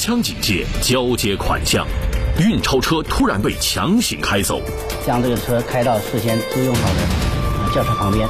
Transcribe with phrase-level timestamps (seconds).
[0.00, 1.86] 持枪警戒，交接款项，
[2.38, 4.62] 运钞车突然被强行开走，
[5.06, 8.26] 将这个车开到事先租用好的轿车旁边。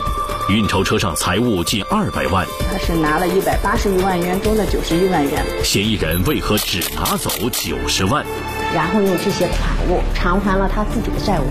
[0.48, 5.46] 运钞车上财物近二百万，他是拿了一百八十一万元中的九十一万元。
[5.62, 8.26] 嫌疑人为何只拿走九十万？
[8.74, 11.44] 然后用这些款物偿还了他自己的债务。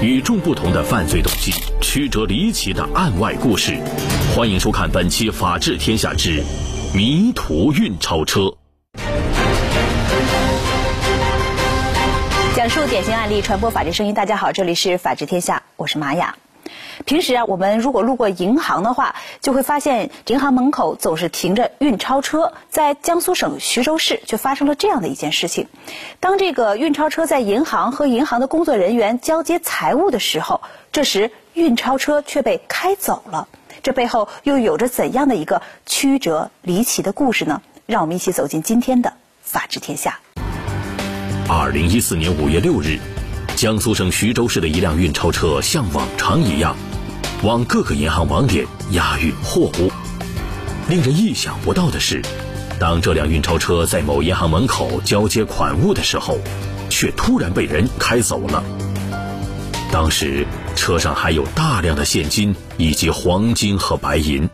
[0.00, 1.52] 与众不同的犯罪动机，
[1.82, 3.76] 曲折离奇的案外故事，
[4.34, 6.42] 欢迎收看本期《法治天下之
[6.94, 8.40] 迷途运钞车》，
[12.56, 14.12] 讲述典型案例，传播法治声音。
[14.12, 16.34] 大家好，这里是《法治天下》，我是玛雅。
[17.04, 22.52] 平时啊，我们如果路过银行的话，就会发现银行门口总是停着运钞车。
[22.68, 25.68] 在江苏省徐州市，就发生了这样的一件事情：
[26.18, 33.46] 当这个运钞车在银行和银行的工作人员交接财物的时候，这时运钞车却被开走了。
[33.84, 37.62] 这背后又有着怎样的一个曲折离奇的故事呢？
[37.86, 40.18] 让我们一起走进今天的《法治天下》。
[41.52, 42.96] 二零一四年五月六日，
[43.56, 46.76] 江苏省徐州市的一辆运钞车像往常一样。
[47.42, 49.90] 往各个银行网点押运货物，
[50.88, 52.22] 令人意想不到的是，
[52.78, 56.38] 当这辆运钞车在某银行门口交接款物的时候，
[56.88, 58.62] 却突然被人开走了。
[59.90, 64.48] 当时车上还有大量的现金以及黄金和白银。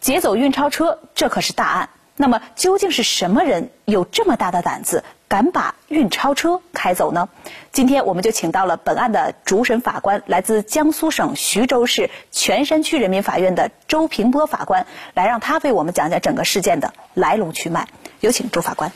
[0.00, 1.90] 劫走运钞车，这可是大案。
[2.16, 5.04] 那么，究竟是什么人有这么大的胆子？
[5.28, 7.28] 敢把运钞车开走呢？
[7.70, 17.86] 今天我们就请到了本案的主审法官，来自江苏省徐州市泉山区人民法院的周平波法官，来让他为我们讲讲整个事件的来龙去脉。
[18.20, 18.90] 有请周法官。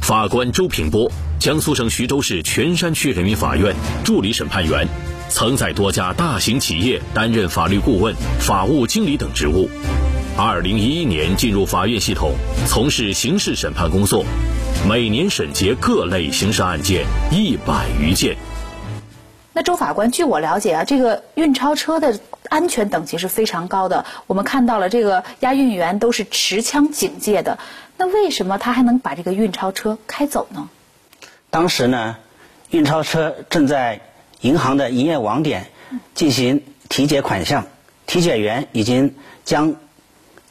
[0.00, 4.88] 法官周平波，江苏省徐州市泉山区人民法院助理审判员，
[5.28, 9.68] 曾在多家大型企业担任法律顾问、法务经理等职务。
[10.38, 12.32] 二零一一年进入法院系统，
[12.66, 14.24] 从事刑事审判工作。
[14.88, 18.36] 每年审结各类刑事案件一百余件。
[19.52, 22.18] 那周法官，据我了解啊，这个运钞车的
[22.48, 24.06] 安全等级是非常高的。
[24.26, 27.58] 我们看到了这个押运员都是持枪警戒的。
[27.98, 30.70] 那为什么他还能把这个运钞车开走呢？
[31.50, 32.16] 当时呢，
[32.70, 34.00] 运钞车正在
[34.40, 35.66] 银行的营业网点
[36.14, 37.66] 进行提解款项，
[38.06, 39.14] 提解员已经
[39.44, 39.74] 将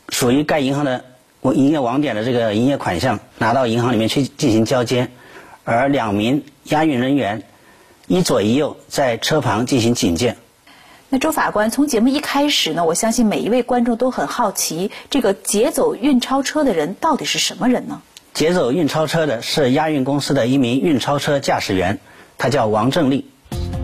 [0.10, 1.04] 属于该银行的。
[1.42, 5.10] 我营业网点的这个营业款项拿到银行里面去进行交接，
[5.64, 7.44] 而两名押运人员
[8.08, 10.36] 一左一右在车旁进行警戒。
[11.08, 18.02] 那周法官，从节目一开始呢，我相信每一位观众都很好奇，这个劫走运钞车的人到底是什么人呢？
[18.34, 22.00] 劫走运钞车的是押运公司的一名运钞车驾驶员，
[22.38, 23.26] 他叫王正利。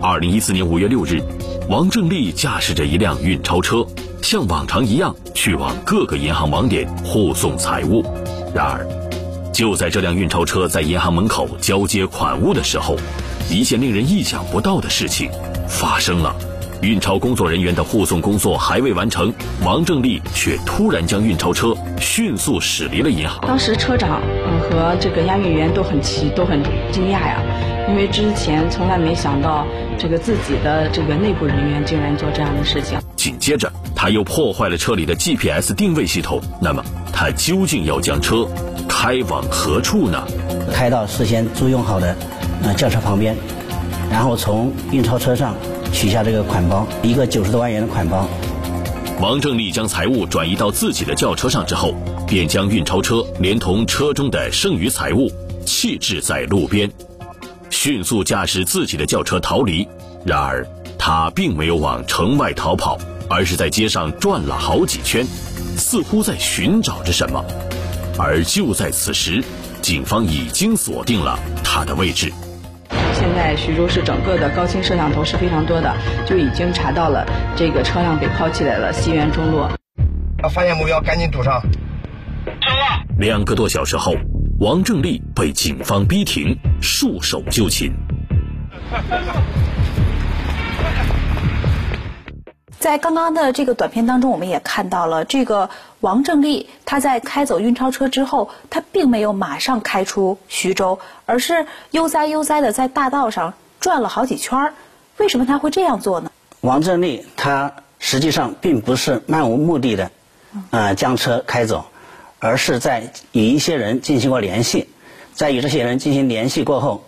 [0.00, 1.22] 二零一四年五月六日，
[1.68, 3.86] 王正利驾驶着一辆运钞车。
[4.28, 8.02] 像往常一样去往各个银行网点护送财物，
[8.52, 8.84] 然而，
[9.52, 12.96] 就在这辆运钞车在银行门口交接款物的时候，
[13.48, 15.30] 一件令人意想不到的事情
[15.68, 16.34] 发生了。
[16.82, 19.32] 运钞工作人员的护送工作还未完成，
[19.64, 23.40] 王正利却突然将运钞车迅速驶离了银行。
[23.46, 24.20] 当时车长
[24.60, 26.60] 和这个押运员都很奇，都很
[26.90, 27.40] 惊讶呀，
[27.88, 29.66] 因为之前从来没想到
[29.98, 32.98] 这个自己的这个内部人员竟然做这样的事情。
[33.16, 33.72] 紧接着。
[33.98, 38.46] 他又破坏了车里的 GPS 定位系统，那么他究竟要将车
[38.86, 40.22] 开往何处呢？
[40.70, 42.14] 开到事先租用好的
[42.62, 43.34] 呃轿车旁边，
[44.10, 45.56] 然后从运钞车上
[45.94, 48.28] 取下这个款包，一个九十多万元的款包。
[49.18, 51.94] 王正利将财物转移到自己的轿车上之后，
[52.28, 55.32] 便将运钞车连同车中的剩余财物
[55.64, 56.88] 弃置在路边，
[57.70, 59.86] 迅速驾驶自己的轿车逃离。
[60.24, 60.66] 然而，
[60.98, 62.98] 他并没有往城外逃跑。
[63.28, 65.26] 而是在街上转了好几圈，
[65.76, 67.44] 似乎在寻找着什么。
[68.16, 69.42] 而就在此时，
[69.82, 72.32] 警方已经锁定了他的位置。
[73.14, 75.92] 现在徐州市整个的高清摄像头是非常多的，
[76.24, 77.26] 就已经查到了
[77.56, 79.66] 这个车辆被抛弃在了西园中路。
[80.40, 81.60] 要发现目标，赶紧堵上。
[83.18, 84.14] 两个多小时后，
[84.58, 87.92] 王正利被警方逼停，束手就擒。
[92.78, 95.68] 在刚刚的这个短片当中，我们也看到了这个
[96.00, 104.74] 王正利，他在开走运钞车之后，他并没有马上开出徐州，而是悠哉悠哉的在大道上转了好几圈儿。
[105.18, 106.30] 为什么他会这样做呢？
[106.62, 110.10] 王正利他实际上并不是漫无目的的，
[110.70, 111.84] 呃，将车开走，
[112.46, 114.88] 而是在与一些人进行过联系，
[115.34, 117.04] 在与这些人进行联系过后，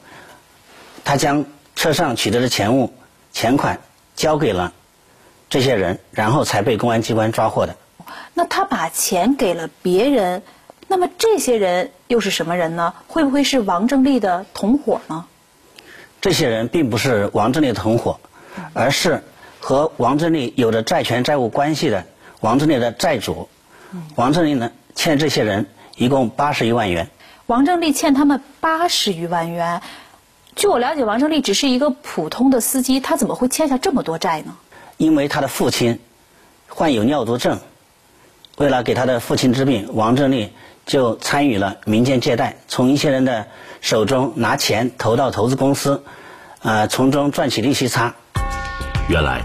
[1.04, 1.44] 他将
[1.76, 2.92] 车上取得的钱物、
[3.32, 3.80] 钱款
[4.16, 4.72] 交给了。
[5.48, 7.76] 这些人，然后才被公安机关抓获的。
[8.34, 10.42] 那他把钱给了别人，
[10.88, 12.94] 那么这些人又是什么人呢？
[13.06, 15.24] 会不会是王正利的同伙呢？
[16.20, 18.18] 这些人并不是王正利的同伙，
[18.72, 19.22] 而是
[19.60, 22.04] 和王正利有着债权债务关系的
[22.40, 23.48] 王正利的债主。
[24.16, 25.66] 王正利呢欠这些人
[25.96, 27.08] 一共八十余万元。
[27.46, 29.80] 王正利欠他们八十余万元。
[30.56, 34.56] 据我了解，王正利只是一个普通的司机，他怎么会欠下这么多债呢？
[34.96, 36.00] 因为他的父亲
[36.66, 37.60] 患有尿毒症，
[38.56, 40.50] 为了给他的父亲治病，王正利。
[40.88, 43.46] 就参与了民间借贷，从一些人的
[43.82, 46.02] 手中拿钱投到投资公司，
[46.62, 48.14] 呃，从中赚取利息差。
[49.10, 49.42] 原来，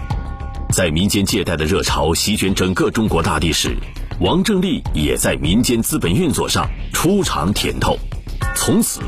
[0.72, 3.76] 在民间借贷的热潮席卷整个中国大地时，
[4.20, 7.98] 王正利也在民间资本运作上出尝甜头。
[8.54, 9.00] 从此，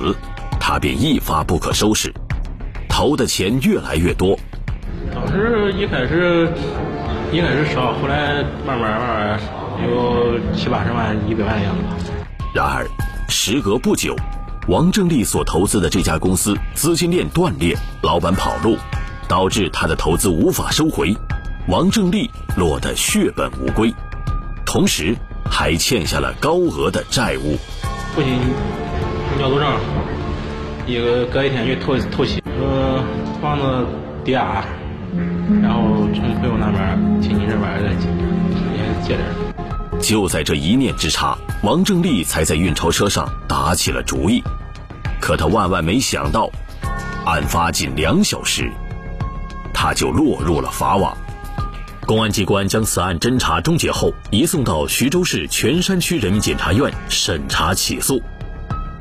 [0.59, 2.13] 他便一发不可收拾，
[2.89, 4.37] 投的钱越来越多。
[5.15, 6.53] 当时一开始
[7.33, 9.41] 一开始少，后来慢慢慢慢
[9.87, 12.11] 有七八十万、一百万的样子。
[12.53, 12.85] 然而，
[13.29, 14.17] 时隔不久，
[14.67, 18.77] 王正利所投资的这家公司资金链断裂，老板跑路，
[19.29, 21.17] 导致他的投资无法收回，
[21.69, 23.95] 王正利落得血本无归，
[24.77, 25.17] 同时
[25.51, 27.57] 还欠下了高额的债务。
[28.15, 28.39] 父亲
[29.39, 29.67] 尿毒症，
[30.87, 33.03] 一个隔一天去透透析，说，
[33.41, 33.87] 房子
[34.23, 34.63] 抵押，
[35.63, 39.27] 然后从朋友那边、亲戚这边再也借点。
[39.99, 44.45] 就在这一念之差，王正利才在运钞车上打起了主意。
[45.19, 46.51] 可他万万没想到，
[47.25, 48.71] 案发仅两小时，
[49.73, 51.17] 他就落入了法网。
[52.07, 58.23] 公安机关将此案侦查终结后，移送到徐州市泉山区人民检察院审查起诉。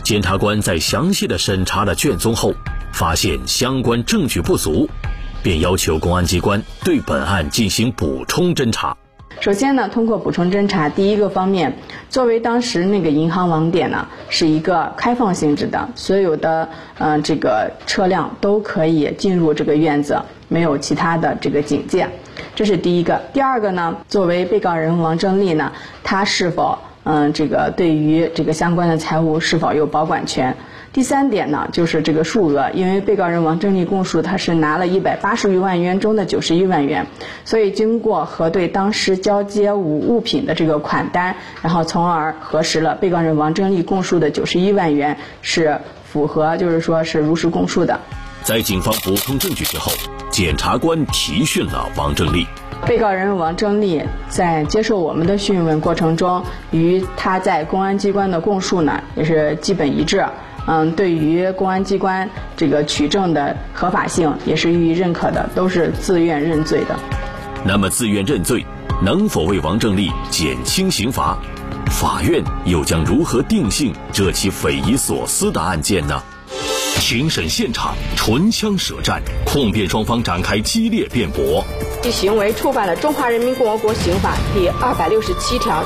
[0.03, 2.51] 检察官在详细的审查了卷宗后，
[2.91, 4.89] 发现相关证据不足，
[5.43, 8.97] 便要求公安机关对本案进行补充侦查。
[9.39, 11.77] 首先呢，通过补充侦查，第一个方面，
[12.09, 22.07] 作为当时那个银行网点呢，是一个开放性质的，所有的嗯这个车辆都可以进入这个院子，没有其他的这个警戒，
[22.56, 23.21] 这是第一个。
[23.33, 25.71] 第二个呢，作为被告人王正利呢，
[26.03, 30.56] 他是否嗯这个对于这个相关的财物是否有保管权？
[30.94, 37.07] 第三点呢，就是这个数额，因为被告人王正利供述他是拿了一百八十余万元中的九十一万元，
[37.44, 48.00] 所以经过核对当时交接物物品的这个款单，然后从而核实了被告人王正利供述的九十一万元是符合，就是说是如实供述的。
[48.45, 49.92] 在警方补充证据之后，
[50.30, 52.45] 检察官提讯了王正利。
[52.86, 54.00] 被告人王正利
[54.30, 60.24] 在接受我们的讯问过程中，与他在公安机关的供述呢也是基本一致。
[60.68, 66.95] 嗯，对于公安机关这个取证的合法性也是予以认可的，都是自愿认罪的。
[67.63, 68.63] 那么，自愿认罪
[69.03, 71.36] 能否为王正利减轻刑罚？
[71.88, 76.21] 法院又将如何定性这起匪夷所思的案件呢？
[77.07, 81.63] 庭审现场唇枪舌战，控辩双方展开激烈辩驳。
[82.01, 85.85] 其行为触犯了《中华人民共和国刑法》第二百六十七条。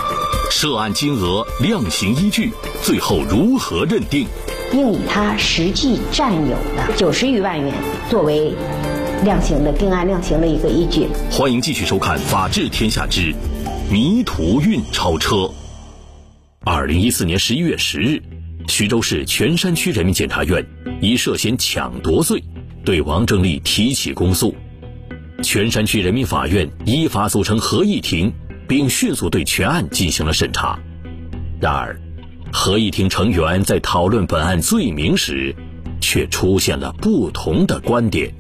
[0.50, 4.28] 涉案金额、量刑依据，最后如何认定？
[4.72, 7.74] 应以他实际占有的九十余万元
[8.10, 8.54] 作为
[9.26, 11.10] 量刑的定案量刑的一个依据。
[11.30, 13.36] 欢迎继续收看《法治天下之
[13.92, 15.36] 迷途运钞车》。
[16.64, 18.24] 二零一四年十一月十日，
[18.70, 20.66] 徐州市泉山区人民检察院
[21.02, 22.42] 以涉嫌抢夺罪
[22.86, 24.56] 对王正利提起公诉。
[25.42, 28.32] 泉山区人民法院依法组成合议庭，
[28.68, 30.80] 并迅速对全案进行了审查。
[31.60, 32.00] 然而，
[32.54, 35.56] 合议庭成员在讨论本案罪名时，
[36.00, 38.34] 却出现了不同的观点。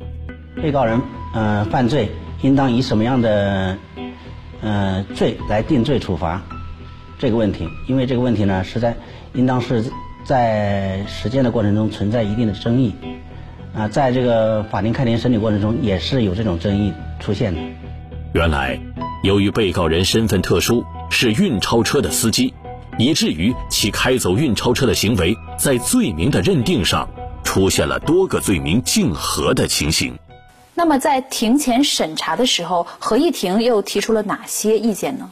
[0.62, 1.02] 被告人，
[1.34, 3.78] 呃，犯罪应当以什么样的，
[4.62, 6.42] 呃，罪来定罪处罚？
[7.18, 8.96] 这个问题，因为这个问题呢，实在
[9.34, 9.84] 应当是
[10.30, 12.94] 在实践的过程中存在一定的争议。
[13.74, 17.60] 啊，在这个法庭开庭审理过程中，也是有这种争议出现的。
[18.34, 18.80] 原来，
[19.24, 22.54] 由于被告人身份特殊，是运钞车的司机。
[23.00, 27.10] 以至于其开走运钞车的行为，在罪名的认定上
[27.44, 30.14] 出现了多个罪名竞合的情形。
[30.76, 35.32] 那么，在庭前审查的时候，合议庭又提出了哪些意见呢？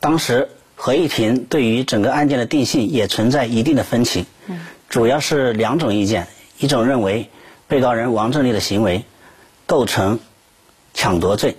[0.00, 0.48] 当时
[0.82, 4.24] 合议庭对于整个案件的定性也存在一定的分歧，
[4.88, 6.26] 主要是两种意见：
[6.58, 7.28] 一种认为
[7.68, 9.04] 被告人王正利的行为
[9.66, 10.20] 构成
[10.94, 11.58] 抢夺罪，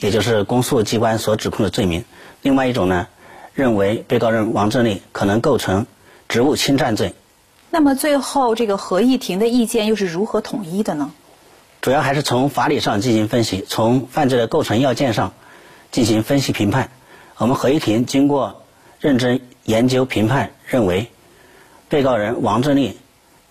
[0.00, 2.02] 也就是公诉机关所指控的罪名；
[2.42, 3.06] 另外一种呢？
[3.54, 5.86] 认为被告人王正利可能构成
[6.28, 7.14] 职务侵占罪。
[7.70, 11.10] 那么最后这个合议庭的意见又是如何统一的呢？
[11.80, 15.32] 主要还是从法理上进行分析，从犯罪的构成要件上
[15.90, 16.90] 进行分析评判。
[17.38, 18.62] 我们合议庭经过
[18.98, 21.10] 认真研究评判认为，
[21.86, 22.98] 被告人王振立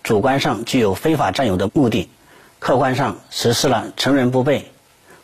[0.02, 2.10] 主观上具有非法占有的目的，
[2.58, 4.72] 客观上实施了趁人不备、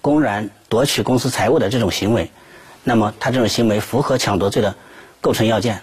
[0.00, 2.30] 公然夺取公司财物的这种行为，
[2.84, 4.76] 那么他这种行为符合抢夺罪的
[5.20, 5.82] 构成要件。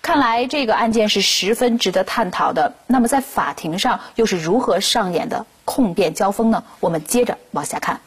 [0.00, 2.74] 看来这个案件是十分值得探讨的。
[2.86, 6.64] 那么在法庭上又是如何上演的控辩交锋呢？
[6.80, 8.00] 我们接着往下看。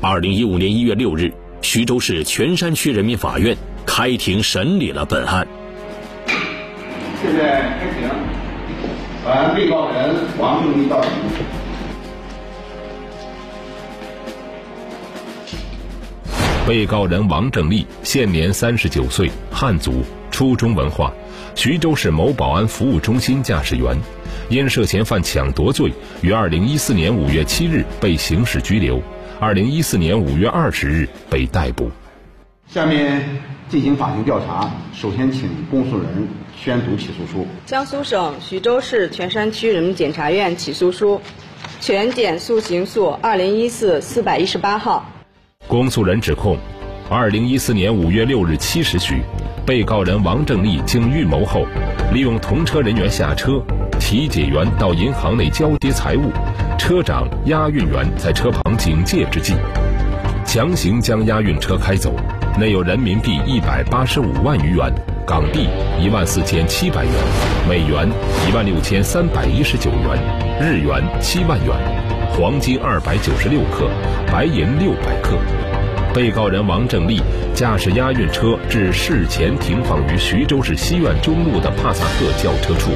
[0.00, 1.32] 二零一五年一月六日，
[1.64, 3.56] 徐州市泉山区人民法院
[3.86, 5.48] 开庭审理了本案。
[7.22, 8.10] 现在开庭，
[9.24, 11.10] 传被告人王正利到庭。
[16.66, 21.10] 被告人王正利现年三十九岁，汉族，初中文化，
[21.54, 23.98] 徐州市某保安服务中心驾驶员，
[24.50, 25.90] 因涉嫌犯抢夺罪，
[26.20, 29.02] 于二零一四年五月七日被刑事拘留，
[29.40, 31.90] 二零一四年五月二十日被逮捕。
[32.68, 33.20] 下面
[33.68, 36.06] 进行法庭调查，首先请公诉人
[36.56, 37.46] 宣读起诉书。
[37.66, 41.20] 江苏省徐州市泉山区人民检察院起诉书，
[41.80, 45.04] 全检诉刑诉二零一四四百一十八号。
[45.66, 46.56] 公诉人指控，
[47.10, 49.20] 二零一四年五月六日七时许，
[49.66, 51.66] 被告人王正利经预谋后，
[52.12, 53.60] 利用同车人员下车，
[53.98, 56.30] 体解员到银行内交接财物，
[56.78, 59.54] 车长、押运员在车旁警戒之际，
[60.44, 62.14] 强行将押运车开走，
[62.58, 64.92] 内有人民币一百八十五万余元、
[65.26, 65.68] 港币
[66.00, 67.12] 一万四千七百元、
[67.68, 68.08] 美元
[68.48, 71.74] 一万六千三百一十九元、日元七万元、
[72.30, 73.88] 黄金二百九十六克、
[74.30, 75.38] 白银六百克。
[76.14, 77.20] 被告人王正利
[77.54, 82.92] 驾驶押运车至事前停放于徐州市西苑中路的帕萨特轿车处，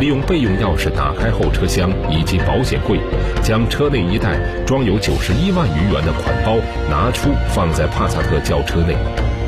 [0.00, 2.98] 利用备用钥匙打开后车厢以及保险柜，
[3.42, 6.56] 将车内一袋装有九十一万余元的款包
[6.88, 8.96] 拿出放在帕萨特轿车内，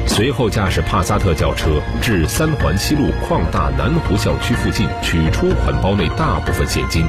[0.06, 7.06] 随后驾驶帕萨特轿车至三环西路矿大南湖校区附近取出款包内大部分现金，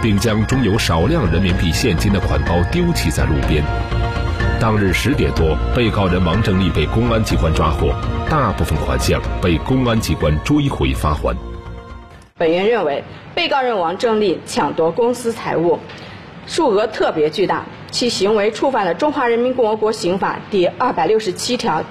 [0.00, 3.62] 并将装有少量人民币现金的款包丢弃在路边。
[4.60, 7.94] 当日十点多，被告人王正利被公安机关抓获，
[8.28, 11.36] 大部分款项被公安机关追回发还。
[12.36, 13.04] 本院认为，
[13.36, 15.78] 被告人王正利抢夺公司财物，
[16.48, 21.84] 数额特别巨大，其行为触犯了《中华人民共和国刑法》第二百六十七条，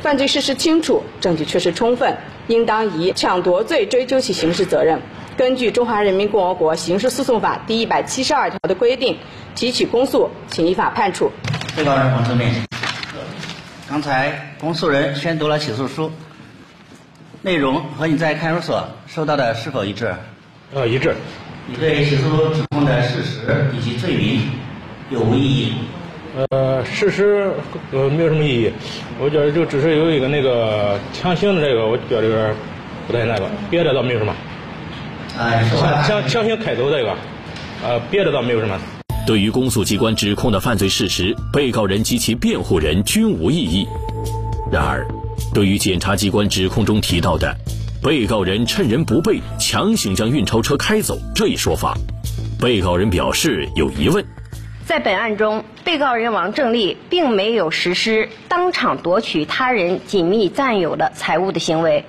[0.00, 5.02] 犯罪事实清楚，证据确实充分，应当以抢夺罪追究其刑事责任。
[5.36, 9.18] 根据《中华人民共和国刑事诉讼法》第一百七十二条的规定，
[9.54, 11.30] 提起公诉，请依法判处。
[11.76, 12.44] 被告人王正利，
[13.88, 16.12] 刚才公诉人宣读了起诉书，
[17.42, 20.14] 内容和你在看守所收到的是否一致？
[20.72, 21.16] 呃，一致。
[21.66, 24.42] 你对起诉书指控的事实以及罪名
[25.10, 25.72] 有无异议？
[26.50, 27.52] 呃，事实
[27.90, 28.72] 呃没有什么异议，
[29.18, 32.54] 我觉得就只是有一个那个强行的这个，我觉得有点
[33.08, 34.32] 不太那个，别的倒没有什么。
[35.36, 35.50] 啊，
[35.80, 37.16] 强强强行开走这个，
[37.84, 38.78] 呃，别的倒没有什么。
[39.26, 43.86] 对于公诉机关指控的犯罪事实，被告人及其辩护人均无异议。
[44.70, 45.06] 然而，
[45.54, 47.56] 对于检察机关指控中提到的
[48.02, 51.96] 被告人趁人不备强行将运钞车开走这一说法，
[52.60, 54.22] 被告人表示有疑问。
[54.84, 62.04] 在本案中，被告人王正利并没有实施当场夺取他人紧密占有的财物的行为，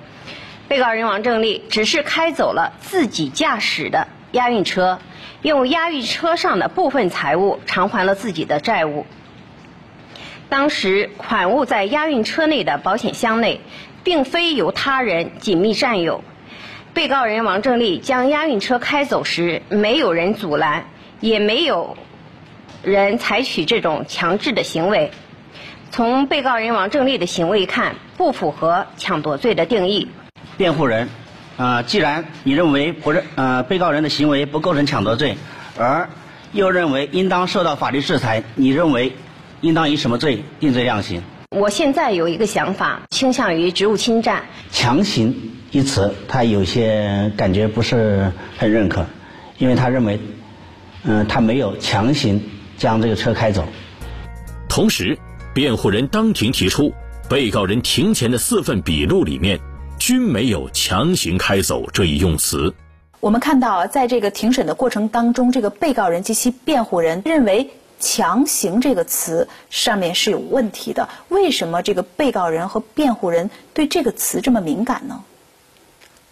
[0.68, 4.98] 被告人王正利只是开走了自己驾驶的押运车。
[5.42, 9.06] 用押运车上的部分财物偿还了自己的债务。
[10.48, 13.60] 当时款物在押运车内的保险箱内，
[14.02, 16.24] 并非由他人紧密占有。
[16.94, 20.86] 被告人王正利将押运车开走时，没有人阻拦，
[21.20, 21.96] 也没有
[22.82, 25.10] 人采取这种强制的行为。
[25.90, 30.08] 从被告人王正利的行为看，不符合抢夺罪的定义。
[30.56, 31.08] 辩护人。
[31.56, 35.36] 啊，既然你认为不认呃被告人的行为不构成抢夺罪，
[35.78, 36.08] 而
[36.52, 39.12] 又认为应当受到法律制裁，你认为
[39.62, 41.22] 应当以什么罪定罪量刑？
[41.50, 44.42] 我现在有一个想法，倾向于职务侵占。
[44.70, 45.34] 强行
[45.70, 49.06] 一词，他有些感觉不是很认可，
[49.56, 50.20] 因为他认为，
[51.04, 52.42] 嗯，他没有强行
[52.76, 53.66] 将这个车开走。
[54.68, 55.16] 同时，
[55.54, 56.92] 辩护人当庭提出，
[57.30, 59.58] 被告人庭前的四份笔录里面。
[59.98, 62.74] 均没有强行开走这一用词。
[63.20, 71.08] 我们看到，在这个庭审的过程当中，这个被告人及其辩护人认为“强行”这个词上面是有问题的。
[71.28, 75.24] 为什么这个被告人和辩护人对这个词这么敏感呢？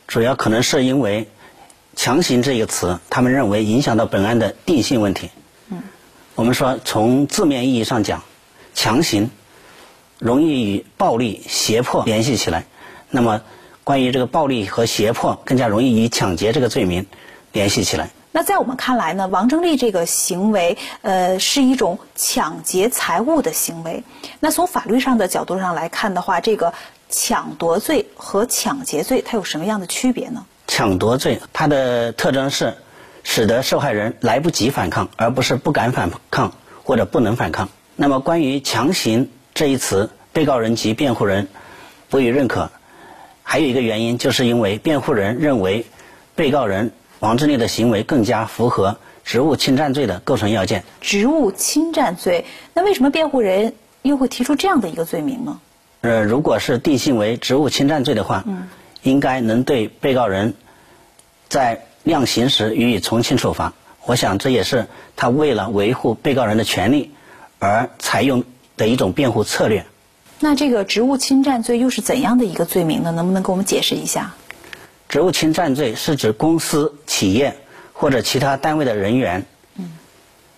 [0.07, 1.27] 主要可能是因为
[1.97, 5.31] “强行”这个词，他们认为影响到本案的定性问题。
[5.71, 5.83] 嗯，
[6.35, 8.23] 我们说从字面意义上讲
[8.75, 9.31] ，“强行”
[10.21, 12.67] 容易与暴力、胁迫联系起来。
[13.15, 13.41] 那么
[13.85, 17.07] 关于这个暴力和胁迫，更加容易与抢劫这个罪名
[17.53, 18.11] 联系起来。
[18.33, 24.03] 那在我们看来呢，王正利这个行为，呃，是一种抢劫财物的行为。
[24.41, 26.75] 那从法律上的角度上来看的话，这个
[27.09, 30.45] 抢夺罪和抢劫罪它有什么样的区别呢？
[30.67, 32.75] 抢夺罪它的特征是
[33.23, 36.53] 使得受害人来不及反抗，而不是不敢反抗
[36.83, 37.69] 或者不能反抗。
[37.95, 41.47] 那么关于强行这一词，被告人及辩护人
[42.11, 42.73] 不予认可。
[43.45, 45.87] 还有一个原因，就是因为辩护人认为
[46.35, 46.91] 被告人。
[47.21, 50.85] 王志立的行为更加符合职务侵占罪的构成要件。
[51.01, 53.73] 职务侵占罪，那为什么辩护人
[54.03, 55.59] 又会提出这样的一个罪名呢？
[56.03, 58.69] 呃，如果是定性为职务侵占罪的话，嗯，
[59.03, 60.53] 应该能对被告人
[61.49, 63.73] 在量刑时予以从轻处罚。
[64.05, 64.87] 我想这也是
[65.17, 67.13] 他为了维护被告人的权利
[67.59, 68.45] 而采用
[68.77, 69.87] 的一种辩护策略。
[70.41, 73.13] 那这个职务侵占罪又是怎样的一个罪名呢？
[73.13, 74.35] 能不能给我们解释一下？
[75.09, 77.57] 职务侵占罪是指公司、企业
[77.93, 79.47] 或者其他单位的人员，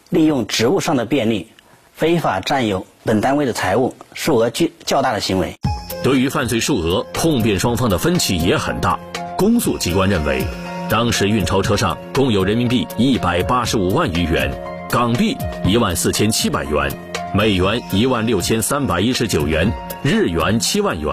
[0.09, 1.53] 利用职务上的便利，
[1.93, 5.55] 非法占有本单位的财物，数额巨较大的行为。
[6.03, 8.99] 对于犯罪数额，控辩双方的分歧也很大。
[9.37, 10.45] 公诉机关认为，
[10.89, 14.51] 当时运钞车上共有人民币一百八十五万余元，
[14.89, 16.91] 港币一万四千七百元，
[17.37, 19.71] 美元一万六千三百一十九元，
[20.03, 21.13] 日元七万元。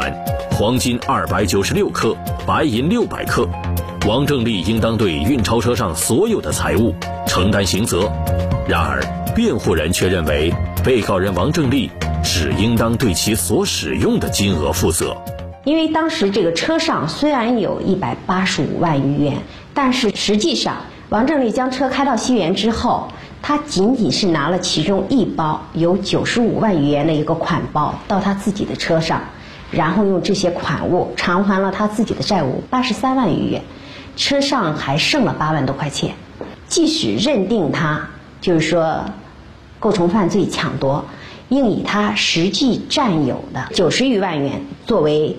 [0.51, 2.15] 黄金二百九十六克，
[2.47, 3.45] 白银六百克，
[4.07, 6.95] 王正利应当对运钞车上所有的财物
[7.27, 8.09] 承担刑责。
[8.69, 9.03] 然而，
[9.35, 11.91] 辩护人却认为，被告人王正利
[12.23, 15.17] 只应当对其所使用的金额负责。
[15.65, 19.39] 因为当时这个车上虽然有一百八十五万余元，
[19.73, 20.77] 但是实际上，
[21.09, 23.09] 王正利将车开到西园之后，
[23.43, 29.21] 他仅仅是拿了其中一包有九十五万余元的一个款包到他自己的车上。
[29.69, 33.63] 然后用这些款物偿还了他自己的债务八十三万余元，
[34.15, 36.13] 车上还剩了八万多块钱。
[36.67, 38.08] 即使认定他
[38.39, 39.03] 就是说
[39.79, 41.03] 构成犯罪抢夺，
[41.49, 45.36] 应以他实际占有的九十余万元作为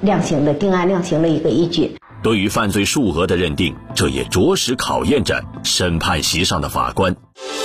[0.00, 1.96] 量刑的定案量刑的一个依据。
[2.26, 7.14] 对于犯罪数额的认定，这也着实考验着审判席上的法官。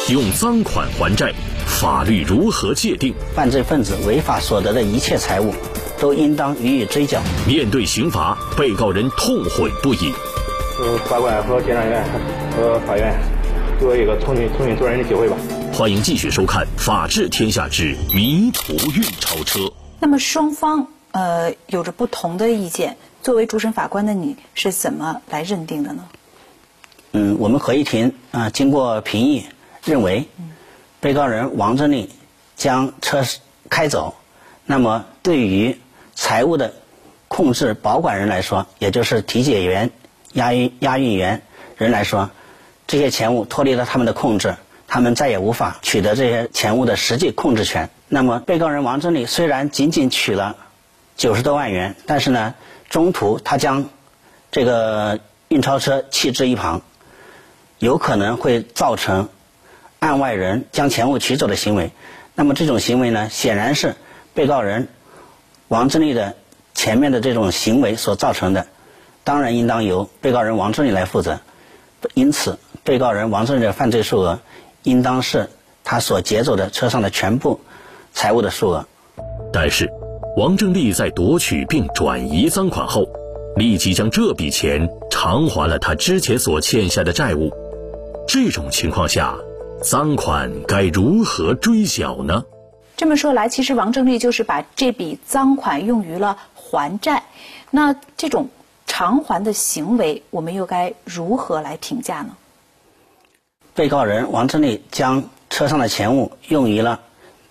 [0.08, 1.34] 用赃款还债，
[1.66, 3.12] 法律如何界定？
[3.34, 5.52] 犯罪分子违法所得的一切财物。
[6.00, 7.20] 都应当予以追缴。
[7.48, 10.14] 面对刑罚，被告人痛悔不已。
[10.80, 12.04] 呃，法官和检察院
[12.56, 13.20] 和法院
[13.80, 15.36] 给我一个重新重新做人的机会吧。
[15.74, 19.60] 欢迎继续收看《法治天下之迷途运钞车》。
[20.00, 26.06] 那么双方呃有着不同的意见，作为主审法官的你是怎么来认定的呢？
[27.14, 29.46] 嗯，我们合议庭啊经过评议，
[29.84, 30.28] 认为
[31.00, 32.10] 被告人王振利
[32.56, 33.24] 将车
[33.70, 34.16] 开走，
[34.66, 35.78] 那么对于
[36.16, 36.74] 财务的
[37.28, 39.92] 控制保管人来说，也就是体检员、
[40.34, 41.42] 押运押运员
[41.78, 42.30] 人来说，
[42.88, 44.56] 这些钱物脱离了他们的控制，
[44.88, 47.90] 他们再也无法取得这些钱物的实际控制权。
[48.08, 50.56] 那么，被告人王振利虽然仅仅取了
[51.22, 52.56] 九十多万元，但是呢，
[52.90, 53.86] 中途他将
[54.50, 56.82] 这个运钞车弃置一旁，
[57.78, 59.30] 有可能会造成
[60.00, 61.92] 案外人将钱物取走的行为。
[62.34, 63.94] 那么这种行为呢，显然是
[64.34, 64.88] 被告人。
[65.68, 66.34] 王正利的
[66.74, 68.66] 前面的这种行为所造成的，
[69.24, 71.40] 当然应当由被告人王正利来负责。
[72.16, 74.40] 因此，被告人王正利的犯罪数额，
[74.82, 75.52] 应当是
[75.84, 77.62] 他所劫走的车上的全部
[78.12, 78.88] 财物的数额。
[79.54, 79.88] 但是，
[80.38, 83.06] 王正利在夺取并转移赃款后，
[83.58, 87.52] 立即将这笔钱偿还了他之前所欠下的债务。
[88.26, 89.38] 这种情况下，
[89.84, 92.46] 赃款该如何追缴呢？
[92.96, 97.24] 这么说来，其实王正利就是把这笔赃款用于了还债。
[97.70, 98.48] 那这种
[98.88, 102.38] 偿还的行为，我们又该如何来评价呢？
[103.74, 107.02] 被告人王正利将车上的钱物用于了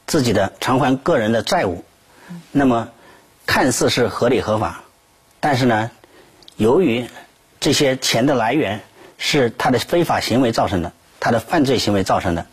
[0.06, 1.84] 自己的偿还个人的债务，
[2.52, 2.88] 那么
[3.46, 4.82] 看似是合理合法，
[5.40, 5.90] 但是呢，
[6.56, 7.06] 由于
[7.58, 8.80] 这些钱的来源
[9.18, 12.46] 是他的非法行为造成的，他的犯罪行为造成的，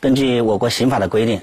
[0.00, 1.42] 根据我国刑法的规定。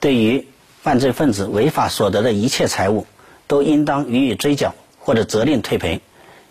[0.00, 0.46] 对于
[0.82, 3.06] 犯罪分子违法所得的一切财物，
[3.46, 6.02] 都应当予以追缴或者责令退赔。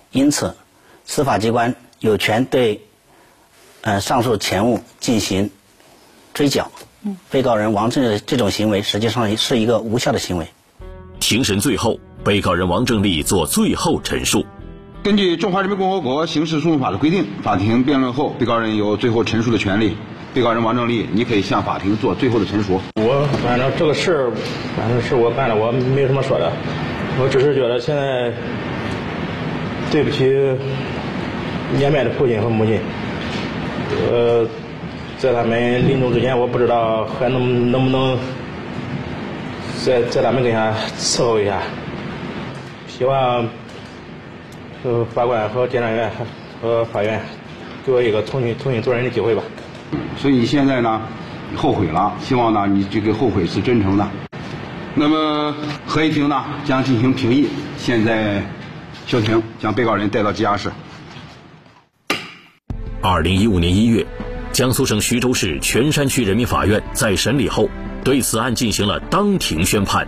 [0.10, 0.56] 因此，
[1.06, 2.84] 司法机关有权对
[3.82, 5.52] 呃上述钱物进行
[6.34, 6.72] 追缴。
[7.30, 10.48] 被告人王正的这种行为实际上是一个无效的行为。
[11.20, 14.46] 庭审最后，被告人王正立做最后陈述。
[15.04, 19.98] 根据《中华人民共和国刑事诉讼法》的规定，法庭辩论后，被告人有最后陈述的权利。
[20.34, 22.82] 被告人王正立，你可以向法庭做最后的陈述。
[22.96, 24.32] 我反正这个事儿，
[24.76, 26.52] 反正是我办的，我没有什么说的。
[27.22, 28.34] 我只是觉得现在
[29.92, 30.24] 对不起
[31.78, 32.80] 年迈的父亲和母亲。
[34.10, 34.48] 呃，
[35.24, 38.20] 在他们临终之前，我不知道还能能不能
[39.82, 41.62] 在在他们跟前伺候一下。
[42.90, 43.48] 希望
[44.84, 46.12] 呃法官和检察院
[46.62, 47.22] 和法院
[47.86, 49.42] 给我一个重新重新做人的机会吧。
[50.18, 51.02] 所以你现在呢，
[51.56, 54.06] 后悔了，希望呢你这个后悔是真诚的。
[54.94, 55.56] 那么
[55.86, 58.44] 合议庭呢将进行评议，现在
[59.08, 60.70] 休庭，将被告人带到羁押室。
[63.02, 64.06] 二零一五年一月，
[64.54, 67.68] 江苏省徐州市泉山区人民法院在审理后，
[68.04, 70.08] 对此案进行了当庭宣判。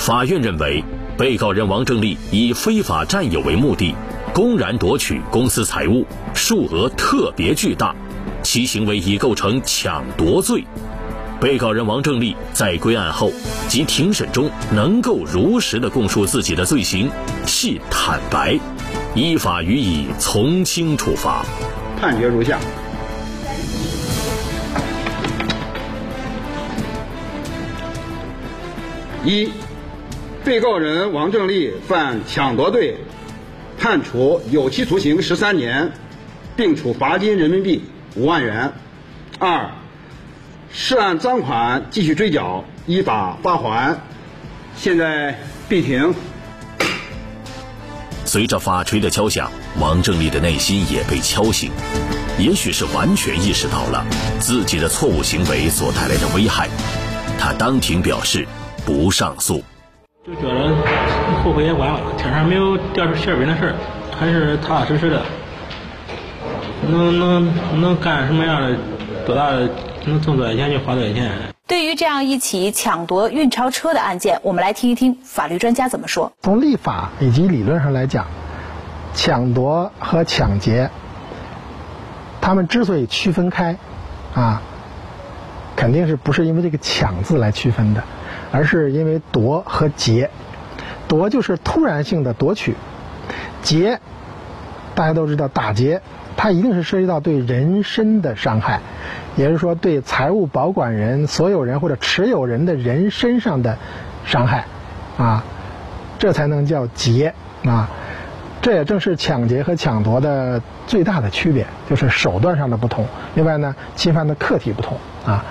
[0.00, 0.82] 法院认为，
[1.16, 3.94] 被告人王正利以非法占有为目的，
[4.34, 6.04] 公然夺取公司财物，
[6.34, 7.94] 数额特别巨大，
[8.42, 10.64] 其行为已构成抢夺罪。
[11.40, 13.30] 被告人王正利在归案后
[13.68, 17.08] 及庭审中能够如实的供述自己的罪行，
[17.46, 18.58] 系坦白，
[19.14, 21.46] 依法予以从轻处罚。
[22.00, 22.58] 判决如下：
[29.24, 29.50] 一、
[30.44, 32.98] 被告人王正利犯抢夺罪，
[33.78, 35.92] 判处有期徒刑十三年，
[36.56, 37.84] 并处罚金人民币
[38.16, 38.72] 五万元。
[39.38, 39.70] 二、
[40.70, 43.98] 涉案赃款继续追缴，依法发还。
[44.76, 45.38] 现在
[45.70, 46.14] 闭庭。
[48.26, 51.70] 随着法锤的敲响，王正利的内心也被敲醒，
[52.38, 54.04] 也许是完全意识到了
[54.38, 56.68] 自己的错误行为所带来的危害。
[57.38, 58.46] 他当庭表示
[58.84, 59.62] 不上诉。
[60.26, 60.74] 就觉得
[61.42, 63.74] 后悔也晚了，天上没有掉出馅饼的事儿，
[64.18, 65.22] 还是踏踏实实的，
[66.88, 68.76] 能能能干什么样的
[69.26, 69.68] 多大的
[70.06, 71.30] 能挣多少钱就花多少钱。
[71.66, 76.32] 对于这样一起抢夺运钞车的案件，我们来听一听法律专家怎么说。
[76.40, 78.26] 从立法以及理论上来讲，
[79.14, 80.90] 抢夺和抢劫，
[82.40, 83.76] 他们之所以区分开，
[84.34, 84.62] 啊，
[85.76, 88.02] 肯定是不是因为这个“抢”字来区分的，
[88.54, 90.30] 而是因为夺和劫。
[91.08, 92.74] 夺就是突然性的夺取，
[93.62, 94.00] 劫，
[94.94, 96.00] 大家都知道打劫，
[96.36, 98.80] 它一定是涉及到对人身的伤害。
[99.36, 103.76] 也就是说，对财务保管人、所有人或者持有人的人身上的
[104.24, 104.64] 伤害，
[105.18, 105.44] 啊，
[106.18, 107.90] 这才能叫劫啊。
[108.62, 113.06] 这也正是抢劫和抢夺的最大的区别，就是手段上的不同。
[113.34, 115.44] 另外呢，侵犯的客体不同啊。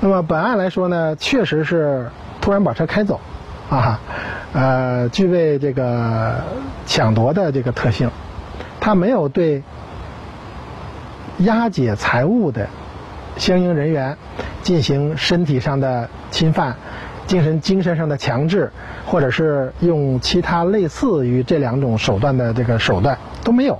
[0.00, 2.08] 那么本案来说呢，确实是
[2.40, 3.20] 突然把车开走，
[3.70, 4.00] 啊，
[4.52, 6.42] 呃，具备这个
[6.86, 8.10] 抢夺的这个特性，
[8.80, 9.62] 他没有对
[11.38, 12.68] 押解财物的。
[13.36, 14.16] 相应人员
[14.62, 16.74] 进行身体上的侵犯、
[17.28, 18.72] 精神精神上的强制，
[19.06, 23.78] 或者是用其他类似于这两种手段的这个手段都没有，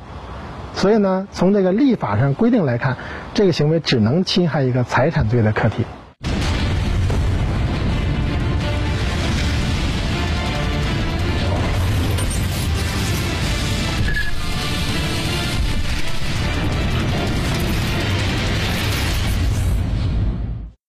[0.74, 2.98] 所以呢，从这个立法上规定来看，
[3.34, 5.84] 这个行为只能侵害一个财产罪的客体。